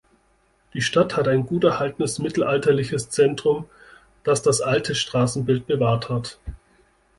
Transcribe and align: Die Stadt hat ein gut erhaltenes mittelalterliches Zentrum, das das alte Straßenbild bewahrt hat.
Die 0.73 0.81
Stadt 0.81 1.15
hat 1.15 1.27
ein 1.27 1.45
gut 1.45 1.63
erhaltenes 1.63 2.17
mittelalterliches 2.17 3.11
Zentrum, 3.11 3.65
das 4.23 4.41
das 4.41 4.59
alte 4.59 4.95
Straßenbild 4.95 5.67
bewahrt 5.67 6.09
hat. 6.09 6.39